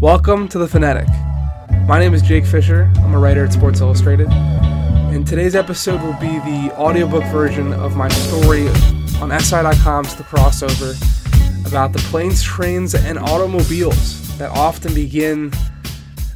Welcome 0.00 0.48
to 0.48 0.58
The 0.58 0.68
Phonetic. 0.68 1.08
My 1.88 1.98
name 1.98 2.12
is 2.12 2.20
Jake 2.20 2.44
Fischer. 2.44 2.92
I'm 2.96 3.14
a 3.14 3.18
writer 3.18 3.42
at 3.46 3.54
Sports 3.54 3.80
Illustrated. 3.80 4.28
And 4.28 5.26
today's 5.26 5.54
episode 5.54 6.02
will 6.02 6.12
be 6.20 6.40
the 6.40 6.74
audiobook 6.76 7.24
version 7.32 7.72
of 7.72 7.96
my 7.96 8.10
story 8.10 8.68
on 9.22 9.30
SI.com's 9.40 10.14
The 10.16 10.24
Crossover 10.24 10.94
about 11.66 11.94
the 11.94 12.00
planes, 12.10 12.42
trains, 12.42 12.94
and 12.94 13.18
automobiles 13.18 14.36
that 14.36 14.50
often 14.50 14.92
begin 14.92 15.54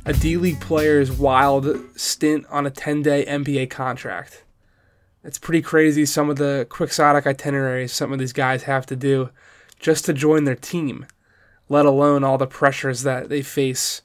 a 0.06 0.14
D 0.14 0.38
League 0.38 0.62
player's 0.62 1.12
wild 1.12 1.76
stint 1.94 2.46
on 2.48 2.64
a 2.64 2.70
10 2.70 3.02
day 3.02 3.26
NBA 3.26 3.68
contract. 3.68 4.44
It's 5.24 5.38
pretty 5.38 5.62
crazy 5.62 6.04
some 6.04 6.28
of 6.28 6.36
the 6.36 6.66
quixotic 6.68 7.26
itineraries 7.26 7.92
some 7.92 8.12
of 8.12 8.18
these 8.18 8.34
guys 8.34 8.64
have 8.64 8.84
to 8.86 8.96
do 8.96 9.30
just 9.78 10.04
to 10.04 10.12
join 10.12 10.44
their 10.44 10.54
team, 10.54 11.06
let 11.68 11.86
alone 11.86 12.22
all 12.22 12.38
the 12.38 12.46
pressures 12.46 13.02
that 13.02 13.30
they 13.30 13.42
face 13.42 14.02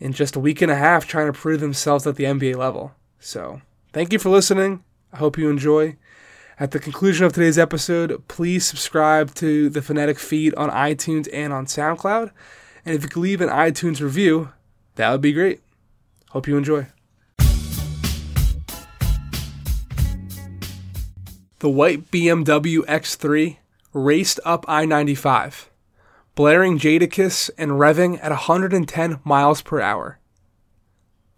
in 0.00 0.12
just 0.12 0.36
a 0.36 0.40
week 0.40 0.62
and 0.62 0.72
a 0.72 0.76
half 0.76 1.06
trying 1.06 1.26
to 1.26 1.38
prove 1.38 1.60
themselves 1.60 2.06
at 2.06 2.16
the 2.16 2.24
NBA 2.24 2.56
level. 2.56 2.92
So, 3.20 3.60
thank 3.92 4.12
you 4.12 4.18
for 4.18 4.30
listening. 4.30 4.84
I 5.12 5.18
hope 5.18 5.36
you 5.36 5.50
enjoy. 5.50 5.96
At 6.60 6.72
the 6.72 6.80
conclusion 6.80 7.24
of 7.24 7.32
today's 7.32 7.58
episode, 7.58 8.26
please 8.26 8.66
subscribe 8.66 9.34
to 9.36 9.68
the 9.68 9.82
Phonetic 9.82 10.18
feed 10.18 10.54
on 10.54 10.70
iTunes 10.70 11.28
and 11.32 11.52
on 11.52 11.66
SoundCloud. 11.66 12.32
And 12.84 12.94
if 12.96 13.02
you 13.02 13.08
could 13.08 13.20
leave 13.20 13.40
an 13.40 13.48
iTunes 13.48 14.00
review, 14.00 14.50
that 14.96 15.10
would 15.10 15.20
be 15.20 15.32
great. 15.32 15.60
Hope 16.30 16.48
you 16.48 16.56
enjoy. 16.56 16.88
The 21.60 21.68
white 21.68 22.12
BMW 22.12 22.84
X3 22.86 23.56
raced 23.92 24.38
up 24.44 24.64
I 24.68 24.84
95, 24.84 25.70
blaring 26.36 26.78
Jadakiss 26.78 27.50
and 27.58 27.72
revving 27.72 28.22
at 28.22 28.30
110 28.30 29.20
miles 29.24 29.60
per 29.62 29.80
hour. 29.80 30.20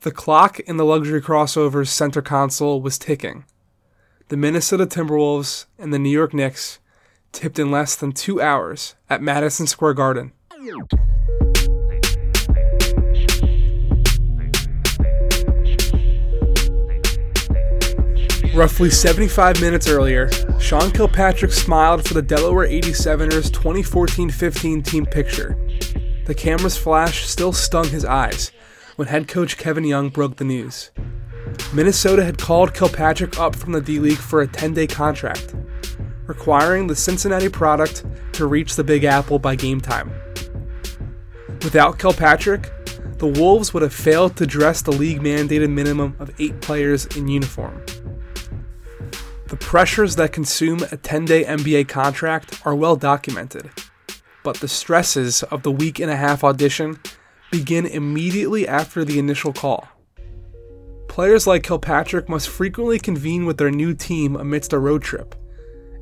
The 0.01 0.11
clock 0.11 0.61
in 0.61 0.77
the 0.77 0.85
luxury 0.85 1.23
crossover's 1.23 1.91
center 1.91 2.21
console 2.21 2.83
was 2.83 2.99
ticking 2.99 3.45
the 4.29 4.37
Minnesota 4.37 4.87
Timberwolves 4.87 5.67
and 5.77 5.93
the 5.93 5.99
New 5.99 6.11
York 6.11 6.33
Knicks 6.33 6.79
tipped 7.33 7.59
in 7.59 7.71
less 7.71 7.97
than 7.97 8.13
two 8.13 8.41
hours 8.41 8.95
at 9.09 9.23
Madison 9.23 9.67
Square 9.67 9.95
Garden. 9.95 10.33
Roughly 18.61 18.91
75 18.91 19.59
minutes 19.63 19.89
earlier, 19.89 20.31
Sean 20.61 20.91
Kilpatrick 20.91 21.51
smiled 21.51 22.07
for 22.07 22.13
the 22.13 22.21
Delaware 22.21 22.69
87ers 22.69 23.51
2014 23.51 24.29
15 24.29 24.83
team 24.83 25.07
picture. 25.07 25.57
The 26.27 26.35
camera's 26.35 26.77
flash 26.77 27.27
still 27.27 27.55
stung 27.55 27.89
his 27.89 28.05
eyes 28.05 28.53
when 28.97 29.09
head 29.09 29.29
coach 29.29 29.57
Kevin 29.57 29.85
Young 29.85 30.11
broke 30.11 30.37
the 30.37 30.45
news. 30.45 30.91
Minnesota 31.73 32.23
had 32.23 32.37
called 32.37 32.75
Kilpatrick 32.75 33.41
up 33.41 33.57
from 33.57 33.73
the 33.73 33.81
D 33.81 33.99
League 33.99 34.19
for 34.19 34.43
a 34.43 34.47
10 34.47 34.75
day 34.75 34.87
contract, 34.87 35.55
requiring 36.27 36.87
the 36.87 36.95
Cincinnati 36.95 37.49
product 37.49 38.05
to 38.33 38.45
reach 38.45 38.77
the 38.77 38.85
Big 38.85 39.05
Apple 39.05 39.39
by 39.39 39.57
game 39.57 39.81
time. 39.81 40.13
Without 41.65 41.99
Kilpatrick, 41.99 42.71
the 43.17 43.27
Wolves 43.27 43.73
would 43.73 43.83
have 43.83 43.95
failed 43.95 44.37
to 44.37 44.47
dress 44.47 44.83
the 44.83 44.93
league 44.93 45.21
mandated 45.21 45.71
minimum 45.71 46.15
of 46.19 46.31
eight 46.39 46.61
players 46.61 47.07
in 47.17 47.27
uniform. 47.27 47.83
The 49.51 49.57
pressures 49.57 50.15
that 50.15 50.33
consume 50.33 50.79
a 50.93 50.97
10 50.97 51.25
day 51.25 51.43
NBA 51.43 51.89
contract 51.89 52.63
are 52.65 52.73
well 52.73 52.95
documented, 52.95 53.69
but 54.45 54.59
the 54.59 54.69
stresses 54.69 55.43
of 55.43 55.65
the 55.65 55.73
week 55.73 55.99
and 55.99 56.09
a 56.09 56.15
half 56.15 56.45
audition 56.45 57.01
begin 57.51 57.85
immediately 57.85 58.69
after 58.69 59.05
the 59.05 59.19
initial 59.19 59.53
call. 59.53 59.89
Players 61.09 61.49
like 61.49 61.65
Kilpatrick 61.65 62.29
must 62.29 62.49
frequently 62.49 63.01
convene 63.01 63.45
with 63.45 63.59
their 63.59 63.73
new 63.73 63.93
team 63.93 64.37
amidst 64.37 64.73
a 64.73 64.79
road 64.79 65.03
trip, 65.03 65.35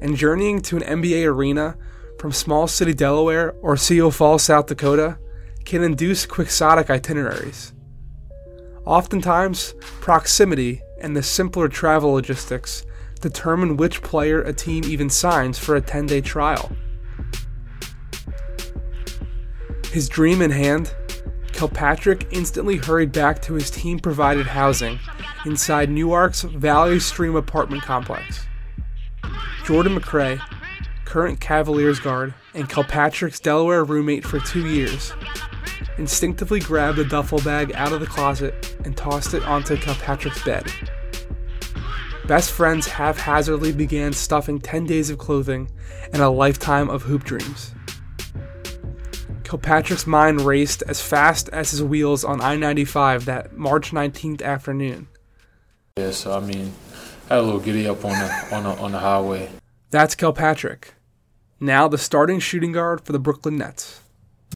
and 0.03 0.15
journeying 0.15 0.61
to 0.61 0.77
an 0.77 1.03
NBA 1.03 1.25
arena 1.27 1.79
from 2.19 2.33
small 2.33 2.67
city 2.67 2.93
Delaware 2.93 3.53
or 3.63 3.79
Sioux 3.79 4.11
Falls, 4.11 4.43
South 4.43 4.67
Dakota, 4.67 5.17
can 5.65 5.83
induce 5.83 6.27
quixotic 6.27 6.91
itineraries. 6.91 7.73
Oftentimes, 8.85 9.73
proximity 9.81 10.83
and 11.01 11.17
the 11.17 11.23
simpler 11.23 11.69
travel 11.69 12.13
logistics 12.13 12.85
determine 13.19 13.77
which 13.77 14.03
player 14.03 14.41
a 14.43 14.53
team 14.53 14.85
even 14.85 15.11
signs 15.11 15.59
for 15.59 15.77
a 15.77 15.81
10 15.81 16.07
day 16.07 16.21
trial. 16.21 16.71
His 19.93 20.09
dream 20.09 20.43
in 20.43 20.51
hand, 20.51 20.95
Kilpatrick 21.53 22.29
instantly 22.31 22.77
hurried 22.77 23.11
back 23.11 23.43
to 23.43 23.55
his 23.55 23.71
team 23.71 23.99
provided 23.99 24.47
housing 24.47 24.99
inside 25.45 25.91
Newark's 25.91 26.43
Valley 26.43 27.01
Stream 27.01 27.35
apartment 27.35 27.83
complex. 27.83 28.47
Jordan 29.65 29.99
McRae, 29.99 30.41
current 31.05 31.41
Cavaliers 31.41 31.99
guard 32.01 32.35
and 32.55 32.69
Kilpatrick's 32.69 33.41
Delaware 33.41 33.83
roommate 33.85 34.25
for 34.25 34.39
two 34.41 34.69
years, 34.69 35.13
instinctively 35.97 36.61
grabbed 36.61 36.99
a 36.99 37.05
duffel 37.05 37.41
bag 37.41 37.73
out 37.75 37.93
of 37.93 38.01
the 38.01 38.07
closet 38.07 38.77
and 38.85 38.97
tossed 38.97 39.35
it 39.35 39.45
onto 39.45 39.77
Kilpatrick's 39.77 40.45
bed. 40.45 40.71
Best 42.29 42.51
friends 42.51 42.87
haphazardly 42.87 43.73
began 43.73 44.13
stuffing 44.13 44.59
10 44.61 44.85
days 44.85 45.09
of 45.09 45.17
clothing 45.17 45.71
and 46.13 46.21
a 46.21 46.29
lifetime 46.29 46.91
of 46.91 47.05
hoop 47.05 47.25
dreams. 47.25 47.73
Kilpatrick's 49.45 50.07
mind 50.07 50.43
raced 50.43 50.83
as 50.87 51.01
fast 51.01 51.49
as 51.55 51.71
his 51.71 51.83
wheels 51.83 52.25
on 52.25 52.43
I 52.43 52.55
95 52.57 53.25
that 53.25 53.57
March 53.57 53.93
19th 53.93 54.43
afternoon. 54.43 55.09
Yeah, 55.97 56.11
so 56.11 56.37
I 56.37 56.41
mean, 56.41 56.75
I 57.31 57.37
had 57.37 57.39
a 57.39 57.43
little 57.45 57.61
giddy 57.61 57.89
up 57.89 58.05
on 58.05 58.11
the, 58.11 58.55
on 58.55 58.65
the, 58.65 58.71
on 58.73 58.93
the 58.93 58.99
highway. 58.99 59.49
That's 59.89 60.15
Kilpatrick, 60.15 60.93
now 61.61 61.89
the 61.89 61.97
starting 61.97 62.41
shooting 62.41 62.73
guard 62.73 63.01
for 63.01 63.13
the 63.13 63.19
Brooklyn 63.19 63.57
Nets. 63.57 64.03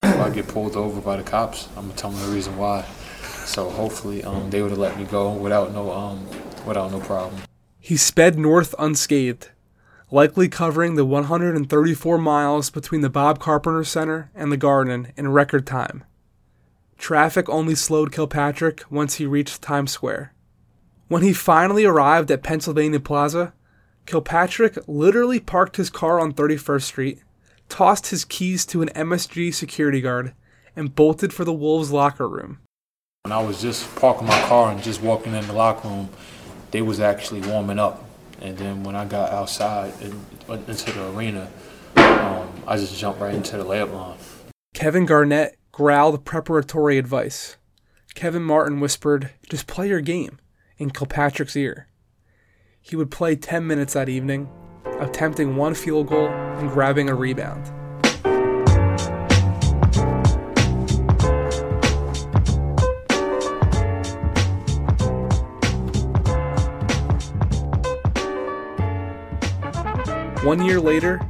If 0.02 0.20
I 0.20 0.28
get 0.28 0.46
pulled 0.46 0.76
over 0.76 1.00
by 1.00 1.16
the 1.16 1.22
cops, 1.22 1.68
I'm 1.74 1.86
gonna 1.86 1.94
tell 1.94 2.10
them 2.10 2.20
the 2.28 2.36
reason 2.36 2.58
why. 2.58 2.84
So 3.46 3.70
hopefully, 3.70 4.22
um, 4.24 4.50
they 4.50 4.60
would 4.60 4.72
have 4.72 4.78
let 4.78 4.98
me 4.98 5.04
go 5.04 5.32
without 5.32 5.72
no 5.72 5.90
um, 5.90 6.26
without 6.66 6.92
no 6.92 7.00
problem. 7.00 7.40
He 7.84 7.97
sped 7.97 8.38
north 8.38 8.76
unscathed, 8.78 9.50
likely 10.09 10.48
covering 10.48 10.94
the 10.94 11.04
134 11.04 12.16
miles 12.16 12.70
between 12.70 13.00
the 13.00 13.10
Bob 13.10 13.41
Carpenter 13.41 13.82
Center 13.82 14.31
and 14.37 14.53
the 14.53 14.56
Garden 14.56 15.12
in 15.16 15.32
record 15.32 15.66
time. 15.66 16.04
Traffic 16.97 17.48
only 17.48 17.75
slowed 17.75 18.12
Kilpatrick 18.12 18.84
once 18.88 19.15
he 19.15 19.26
reached 19.26 19.62
Times 19.62 19.91
Square. 19.91 20.32
When 21.09 21.22
he 21.22 21.32
finally 21.32 21.84
arrived 21.84 22.31
at 22.31 22.44
Pennsylvania 22.44 23.00
Plaza, 23.00 23.53
Kilpatrick 24.06 24.78
literally 24.87 25.41
parked 25.41 25.76
his 25.76 25.91
car 25.91 26.20
on 26.20 26.32
31st 26.32 26.82
Street, 26.82 27.22
tossed 27.69 28.06
his 28.06 28.25
keys 28.25 28.64
to 28.66 28.82
an 28.82 28.91
MSG 28.91 29.53
security 29.53 30.00
guard, 30.00 30.34
and 30.76 30.94
bolted 30.94 31.32
for 31.32 31.44
the 31.44 31.53
Wolves' 31.53 31.91
locker 31.91 32.28
room. 32.28 32.60
When 33.25 33.32
I 33.32 33.43
was 33.43 33.60
just 33.60 33.93
parking 33.97 34.28
my 34.28 34.41
car 34.43 34.70
and 34.70 34.81
just 34.81 35.03
walking 35.03 35.34
in 35.34 35.44
the 35.49 35.53
locker 35.53 35.88
room, 35.88 36.10
they 36.72 36.82
was 36.82 37.00
actually 37.00 37.40
warming 37.40 37.78
up 37.78 38.04
and 38.42 38.58
then 38.58 38.82
when 38.82 38.96
I 38.96 39.04
got 39.04 39.30
outside 39.30 39.94
and 40.02 40.20
into 40.48 40.92
the 40.92 41.10
arena, 41.10 41.48
um, 41.94 42.48
I 42.66 42.76
just 42.76 42.98
jumped 42.98 43.20
right 43.20 43.34
into 43.34 43.56
the 43.56 43.64
layup 43.64 43.92
line. 43.92 44.18
Kevin 44.74 45.06
Garnett 45.06 45.56
growled 45.70 46.24
preparatory 46.24 46.98
advice. 46.98 47.56
Kevin 48.16 48.42
Martin 48.42 48.80
whispered, 48.80 49.30
Just 49.48 49.68
play 49.68 49.88
your 49.88 50.00
game, 50.00 50.40
in 50.76 50.90
Kilpatrick's 50.90 51.54
ear. 51.54 51.86
He 52.80 52.96
would 52.96 53.12
play 53.12 53.36
10 53.36 53.64
minutes 53.64 53.92
that 53.92 54.08
evening, 54.08 54.50
attempting 54.98 55.54
one 55.54 55.75
field 55.75 56.08
goal 56.08 56.26
and 56.26 56.68
grabbing 56.68 57.08
a 57.08 57.14
rebound. 57.14 57.70
One 70.42 70.64
year 70.64 70.80
later, 70.80 71.20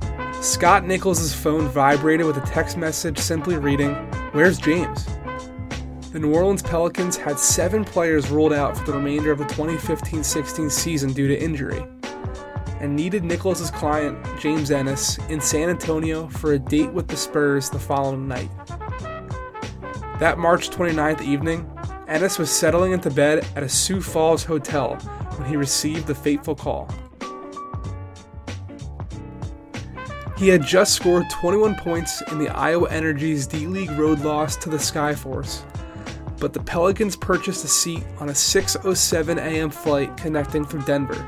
Scott 0.41 0.87
Nichols' 0.87 1.35
phone 1.35 1.69
vibrated 1.69 2.25
with 2.25 2.39
a 2.39 2.47
text 2.47 2.79
message 2.79 3.19
simply 3.19 3.59
reading, 3.59 3.93
Where's 4.33 4.57
James? 4.57 5.07
The 6.13 6.19
New 6.19 6.35
Orleans 6.35 6.63
Pelicans 6.63 7.19
had 7.19 7.39
seven 7.39 7.85
players 7.85 8.31
ruled 8.31 8.55
out 8.55 8.75
for 8.75 8.87
the 8.87 8.95
remainder 8.95 9.31
of 9.31 9.37
the 9.37 9.45
2015 9.45 10.25
16 10.25 10.71
season 10.71 11.13
due 11.13 11.29
to 11.29 11.39
injury, 11.39 11.85
and 12.81 12.97
needed 12.97 13.23
Nichols' 13.23 13.71
client, 13.71 14.19
James 14.41 14.71
Ennis, 14.71 15.19
in 15.29 15.43
San 15.43 15.69
Antonio 15.69 16.27
for 16.29 16.55
a 16.55 16.59
date 16.59 16.91
with 16.95 17.07
the 17.07 17.17
Spurs 17.17 17.69
the 17.69 17.79
following 17.79 18.27
night. 18.27 18.51
That 20.21 20.39
March 20.39 20.71
29th 20.71 21.21
evening, 21.21 21.71
Ennis 22.09 22.39
was 22.39 22.51
settling 22.51 22.93
into 22.93 23.11
bed 23.11 23.47
at 23.57 23.63
a 23.63 23.69
Sioux 23.69 24.01
Falls 24.01 24.43
hotel 24.43 24.95
when 25.37 25.47
he 25.51 25.57
received 25.57 26.07
the 26.07 26.15
fateful 26.15 26.55
call. 26.55 26.89
He 30.43 30.49
had 30.49 30.67
just 30.67 30.95
scored 30.95 31.31
21 31.31 31.77
points 31.77 32.21
in 32.33 32.39
the 32.41 32.49
Iowa 32.49 32.91
Energy's 32.91 33.47
D 33.47 33.69
League 33.69 33.93
road 33.93 34.19
loss 34.23 34.57
to 34.57 34.69
the 34.69 34.77
Skyforce, 34.77 35.63
but 36.41 36.53
the 36.53 36.59
Pelicans 36.59 37.15
purchased 37.15 37.65
a 37.65 37.69
seat 37.69 38.03
on 38.19 38.29
a 38.29 38.33
6:07 38.33 39.39
a.m. 39.39 39.71
flight 39.71 40.17
connecting 40.17 40.65
from 40.65 40.83
Denver. 40.83 41.25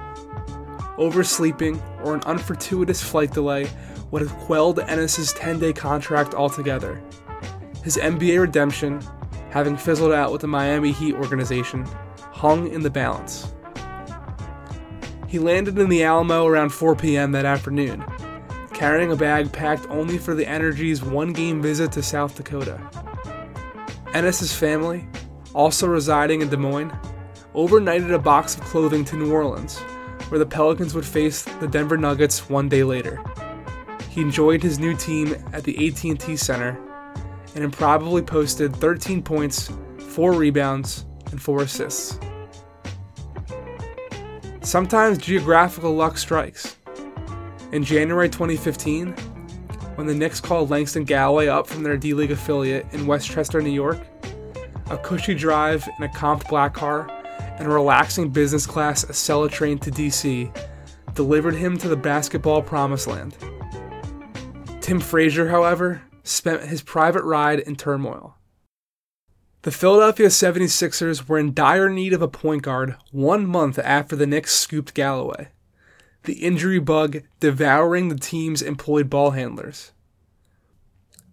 Oversleeping 0.98 1.80
or 2.02 2.14
an 2.16 2.22
unfortuitous 2.26 3.00
flight 3.04 3.30
delay 3.30 3.70
would 4.10 4.20
have 4.20 4.36
quelled 4.38 4.80
Ennis's 4.80 5.32
10-day 5.34 5.74
contract 5.74 6.34
altogether. 6.34 7.00
His 7.84 7.96
NBA 7.96 8.40
redemption, 8.40 9.00
having 9.50 9.76
fizzled 9.76 10.12
out 10.12 10.32
with 10.32 10.40
the 10.40 10.48
Miami 10.48 10.90
Heat 10.90 11.14
organization, 11.14 11.86
hung 12.32 12.66
in 12.66 12.82
the 12.82 12.90
balance. 12.90 13.54
He 15.28 15.38
landed 15.38 15.78
in 15.78 15.88
the 15.88 16.02
Alamo 16.02 16.46
around 16.46 16.70
4 16.70 16.96
p.m. 16.96 17.30
that 17.30 17.44
afternoon, 17.44 18.04
carrying 18.74 19.12
a 19.12 19.16
bag 19.16 19.50
packed 19.52 19.88
only 19.88 20.18
for 20.18 20.34
the 20.34 20.46
Energy's 20.46 21.02
one 21.02 21.32
game 21.32 21.62
visit 21.62 21.92
to 21.92 22.02
South 22.02 22.34
Dakota. 22.34 22.80
Ennis's 24.12 24.54
family, 24.54 25.06
also 25.54 25.86
residing 25.86 26.42
in 26.42 26.48
Des 26.48 26.56
Moines, 26.56 26.92
overnighted 27.54 28.12
a 28.12 28.18
box 28.18 28.56
of 28.56 28.62
clothing 28.62 29.04
to 29.04 29.16
New 29.16 29.32
Orleans, 29.32 29.78
where 30.28 30.38
the 30.38 30.46
Pelicans 30.46 30.94
would 30.94 31.06
face 31.06 31.42
the 31.60 31.68
Denver 31.68 31.96
Nuggets 31.96 32.50
one 32.50 32.68
day 32.68 32.82
later. 32.82 33.22
He 34.10 34.20
enjoyed 34.20 34.62
his 34.62 34.78
new 34.78 34.94
team 34.96 35.34
at 35.52 35.64
the 35.64 35.88
AT&T 35.88 36.36
Center 36.36 36.78
and 37.54 37.64
improbably 37.64 38.22
posted 38.22 38.74
13 38.76 39.22
points, 39.22 39.70
4 39.98 40.32
rebounds, 40.32 41.04
and 41.30 41.40
4 41.40 41.62
assists. 41.62 42.18
Sometimes 44.62 45.18
geographical 45.18 45.94
luck 45.94 46.18
strikes. 46.18 46.76
In 47.74 47.82
January 47.82 48.28
2015, 48.28 49.08
when 49.96 50.06
the 50.06 50.14
Knicks 50.14 50.40
called 50.40 50.70
Langston 50.70 51.02
Galloway 51.02 51.48
up 51.48 51.66
from 51.66 51.82
their 51.82 51.96
D 51.96 52.14
League 52.14 52.30
affiliate 52.30 52.86
in 52.92 53.04
Westchester, 53.04 53.60
New 53.60 53.68
York, 53.68 53.98
a 54.90 54.96
cushy 54.96 55.34
drive 55.34 55.84
in 55.98 56.04
a 56.04 56.08
comped 56.08 56.48
black 56.48 56.72
car 56.72 57.10
and 57.58 57.66
a 57.66 57.68
relaxing 57.70 58.30
business 58.30 58.64
class 58.64 59.04
Acela 59.04 59.50
train 59.50 59.80
to 59.80 59.90
DC 59.90 60.56
delivered 61.14 61.56
him 61.56 61.76
to 61.78 61.88
the 61.88 61.96
basketball 61.96 62.62
promised 62.62 63.08
land. 63.08 63.36
Tim 64.80 65.00
Frazier, 65.00 65.48
however, 65.48 66.00
spent 66.22 66.62
his 66.62 66.80
private 66.80 67.24
ride 67.24 67.58
in 67.58 67.74
turmoil. 67.74 68.36
The 69.62 69.72
Philadelphia 69.72 70.28
76ers 70.28 71.28
were 71.28 71.38
in 71.40 71.52
dire 71.52 71.88
need 71.88 72.12
of 72.12 72.22
a 72.22 72.28
point 72.28 72.62
guard 72.62 72.94
one 73.10 73.48
month 73.48 73.80
after 73.80 74.14
the 74.14 74.28
Knicks 74.28 74.52
scooped 74.52 74.94
Galloway, 74.94 75.48
the 76.24 76.34
injury 76.34 76.78
bug 76.78 77.22
devouring 77.40 78.08
the 78.08 78.18
team's 78.18 78.62
employed 78.62 79.08
ball 79.08 79.32
handlers. 79.32 79.92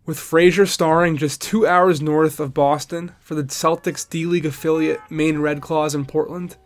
With 0.06 0.20
Frazier 0.20 0.66
starring 0.66 1.18
just 1.18 1.42
two 1.42 1.66
hours 1.66 2.02
north 2.02 2.40
of 2.40 2.54
Boston 2.54 3.14
for 3.20 3.36
the 3.36 3.44
Celtics 3.44 4.08
D 4.10 4.26
League 4.26 4.46
affiliate 4.46 5.00
Maine 5.10 5.40
Red 5.40 5.62
Claws 5.62 5.96
in 5.96 6.06
Portland, 6.06 6.58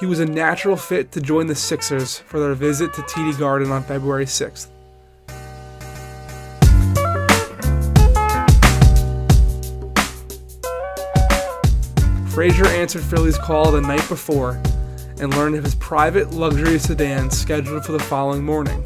he 0.00 0.06
was 0.06 0.20
a 0.20 0.26
natural 0.26 0.76
fit 0.76 1.12
to 1.12 1.20
join 1.20 1.46
the 1.46 1.54
Sixers 1.54 2.18
for 2.18 2.40
their 2.40 2.54
visit 2.54 2.92
to 2.94 3.02
TD 3.02 3.38
Garden 3.38 3.70
on 3.70 3.82
February 3.82 4.24
6th. 4.24 4.68
Frazier 12.30 12.66
answered 12.68 13.02
Philly's 13.02 13.36
call 13.36 13.70
the 13.70 13.82
night 13.82 14.08
before 14.08 14.60
and 15.20 15.34
learned 15.34 15.56
of 15.56 15.64
his 15.64 15.74
private 15.74 16.32
luxury 16.32 16.78
sedan 16.78 17.30
scheduled 17.30 17.84
for 17.84 17.92
the 17.92 17.98
following 17.98 18.44
morning. 18.44 18.84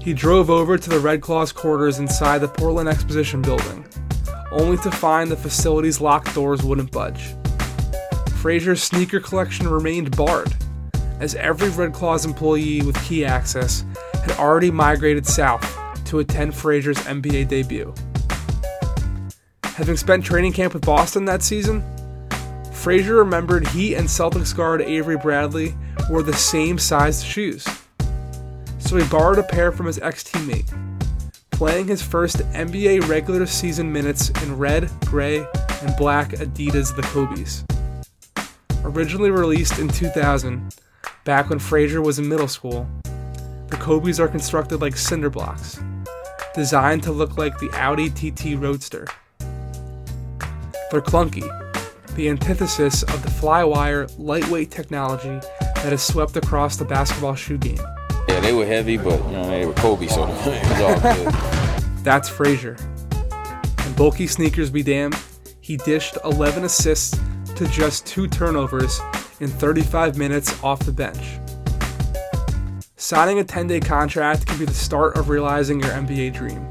He 0.00 0.14
drove 0.14 0.50
over 0.50 0.78
to 0.78 0.90
the 0.90 1.00
Red 1.00 1.20
Claws 1.20 1.52
quarters 1.52 1.98
inside 1.98 2.38
the 2.38 2.48
Portland 2.48 2.88
Exposition 2.88 3.42
building, 3.42 3.84
only 4.52 4.76
to 4.78 4.90
find 4.90 5.30
the 5.30 5.36
facility's 5.36 6.00
locked 6.00 6.34
doors 6.34 6.62
wouldn't 6.62 6.92
budge. 6.92 7.34
Frazier's 8.36 8.82
sneaker 8.82 9.18
collection 9.18 9.68
remained 9.68 10.16
barred, 10.16 10.54
as 11.18 11.34
every 11.34 11.70
Red 11.70 11.92
Claws 11.92 12.24
employee 12.24 12.82
with 12.82 13.02
key 13.04 13.24
access 13.24 13.84
had 14.14 14.38
already 14.38 14.70
migrated 14.70 15.26
south 15.26 15.64
to 16.04 16.20
attend 16.20 16.54
Frazier's 16.54 16.98
NBA 16.98 17.48
debut. 17.48 17.92
Having 19.64 19.96
spent 19.96 20.24
training 20.24 20.52
camp 20.52 20.72
with 20.72 20.86
Boston 20.86 21.24
that 21.24 21.42
season, 21.42 21.82
Frazier 22.86 23.16
remembered 23.16 23.66
he 23.66 23.96
and 23.96 24.06
Celtics 24.06 24.56
guard 24.56 24.80
Avery 24.80 25.16
Bradley 25.16 25.74
wore 26.08 26.22
the 26.22 26.32
same 26.32 26.78
sized 26.78 27.26
shoes. 27.26 27.66
So 28.78 28.96
he 28.96 29.04
borrowed 29.08 29.40
a 29.40 29.42
pair 29.42 29.72
from 29.72 29.86
his 29.86 29.98
ex 29.98 30.22
teammate, 30.22 30.72
playing 31.50 31.88
his 31.88 32.00
first 32.00 32.36
NBA 32.52 33.08
regular 33.08 33.44
season 33.44 33.92
minutes 33.92 34.30
in 34.44 34.56
red, 34.56 34.88
gray, 35.04 35.38
and 35.82 35.96
black 35.98 36.28
Adidas 36.28 36.94
the 36.94 37.02
Kobe's. 37.02 37.64
Originally 38.84 39.32
released 39.32 39.80
in 39.80 39.88
2000, 39.88 40.72
back 41.24 41.50
when 41.50 41.58
Frazier 41.58 42.02
was 42.02 42.20
in 42.20 42.28
middle 42.28 42.46
school, 42.46 42.88
the 43.66 43.78
Kobe's 43.80 44.20
are 44.20 44.28
constructed 44.28 44.80
like 44.80 44.96
cinder 44.96 45.28
blocks, 45.28 45.80
designed 46.54 47.02
to 47.02 47.10
look 47.10 47.36
like 47.36 47.58
the 47.58 47.70
Audi 47.72 48.10
TT 48.10 48.56
Roadster. 48.56 49.08
They're 50.88 51.00
clunky, 51.00 51.65
the 52.16 52.30
antithesis 52.30 53.02
of 53.02 53.22
the 53.22 53.28
flywire, 53.28 54.12
lightweight 54.18 54.70
technology 54.70 55.38
that 55.58 55.92
has 55.92 56.02
swept 56.02 56.36
across 56.36 56.76
the 56.76 56.84
basketball 56.84 57.34
shoe 57.34 57.58
game. 57.58 57.78
Yeah, 58.26 58.40
they 58.40 58.54
were 58.54 58.66
heavy, 58.66 58.96
but 58.96 59.22
you 59.26 59.32
know 59.32 59.48
they 59.48 59.66
were 59.66 59.74
Kobe, 59.74 60.06
so 60.06 60.24
it 60.26 60.28
was 60.28 60.80
all 60.80 61.14
good. 61.14 61.34
That's 62.02 62.28
Frazier. 62.28 62.76
And 63.78 63.96
bulky 63.96 64.26
sneakers 64.26 64.70
be 64.70 64.82
damned, 64.82 65.16
he 65.60 65.76
dished 65.76 66.16
11 66.24 66.64
assists 66.64 67.20
to 67.54 67.66
just 67.68 68.06
two 68.06 68.26
turnovers 68.26 68.98
in 69.40 69.48
35 69.48 70.16
minutes 70.16 70.62
off 70.64 70.80
the 70.80 70.92
bench. 70.92 71.38
Signing 72.96 73.40
a 73.40 73.44
10 73.44 73.66
day 73.66 73.80
contract 73.80 74.46
can 74.46 74.58
be 74.58 74.64
the 74.64 74.74
start 74.74 75.16
of 75.18 75.28
realizing 75.28 75.80
your 75.80 75.90
NBA 75.90 76.32
dream. 76.32 76.66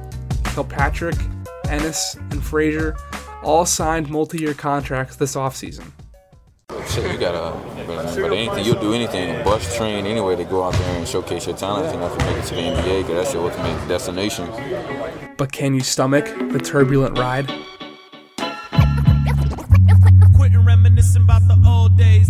Kilpatrick, 0.55 1.17
Ennis, 1.69 2.15
and 2.31 2.43
Frazier 2.43 2.97
all 3.45 3.65
signed 3.65 4.09
multi-year 4.09 4.55
contracts 4.55 5.15
this 5.15 5.35
offseason. 5.35 5.91
Shit, 6.89 7.11
you 7.11 7.17
gotta, 7.19 7.55
but, 7.85 8.15
but 8.15 8.33
anything, 8.33 8.65
you'll 8.65 8.81
do 8.81 8.93
anything, 8.93 9.43
bust 9.43 9.75
train 9.77 10.05
anyway 10.05 10.35
to 10.35 10.43
go 10.43 10.63
out 10.63 10.73
there 10.73 10.97
and 10.97 11.07
showcase 11.07 11.45
your 11.45 11.55
talent 11.55 11.93
enough 11.93 12.17
to 12.17 12.25
make 12.25 12.37
it 12.37 12.45
to 12.47 12.55
the 12.55 12.61
NBA 12.61 13.01
because 13.01 13.15
that's 13.15 13.33
your 13.33 13.49
ultimate 13.49 13.87
destination. 13.87 14.49
But 15.37 15.51
can 15.51 15.75
you 15.75 15.81
stomach 15.81 16.25
the 16.51 16.59
turbulent 16.59 17.17
ride? 17.19 17.47
Quitting 20.35 20.65
reminiscing 20.65 21.21
about 21.21 21.47
the 21.47 21.61
old 21.67 21.95
days. 21.97 22.29